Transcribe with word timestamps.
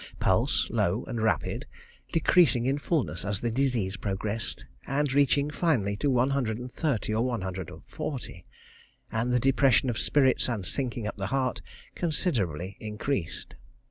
Pulse 0.19 0.67
low 0.71 1.03
and 1.03 1.21
rapid, 1.21 1.67
decreasing 2.11 2.65
in 2.65 2.79
fulness 2.79 3.23
as 3.23 3.39
the 3.41 3.51
disease 3.51 3.97
progressed, 3.97 4.65
and 4.87 5.13
reaching 5.13 5.51
finally 5.51 5.95
to 5.97 6.09
130 6.09 7.13
or 7.13 7.23
140; 7.23 8.45
and 9.11 9.31
the 9.31 9.39
depression 9.39 9.91
of 9.91 9.99
spirits 9.99 10.49
and 10.49 10.65
sinking 10.65 11.05
at 11.05 11.17
the 11.17 11.27
heart 11.27 11.61
considerably 11.93 12.77
increased. 12.79 13.53